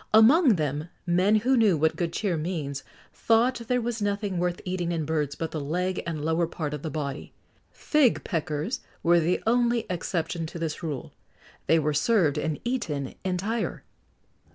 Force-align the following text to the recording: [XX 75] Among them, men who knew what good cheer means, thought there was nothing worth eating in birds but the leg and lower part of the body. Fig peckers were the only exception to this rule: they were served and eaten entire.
[XX 0.00 0.06
75] 0.14 0.24
Among 0.30 0.56
them, 0.56 0.88
men 1.06 1.34
who 1.36 1.58
knew 1.58 1.76
what 1.76 1.94
good 1.94 2.10
cheer 2.14 2.38
means, 2.38 2.84
thought 3.12 3.56
there 3.68 3.82
was 3.82 4.00
nothing 4.00 4.38
worth 4.38 4.62
eating 4.64 4.92
in 4.92 5.04
birds 5.04 5.34
but 5.34 5.50
the 5.50 5.60
leg 5.60 6.02
and 6.06 6.24
lower 6.24 6.46
part 6.46 6.72
of 6.72 6.80
the 6.80 6.88
body. 6.88 7.34
Fig 7.70 8.24
peckers 8.24 8.80
were 9.02 9.20
the 9.20 9.42
only 9.46 9.84
exception 9.90 10.46
to 10.46 10.58
this 10.58 10.82
rule: 10.82 11.12
they 11.66 11.78
were 11.78 11.92
served 11.92 12.38
and 12.38 12.58
eaten 12.64 13.14
entire. 13.24 13.84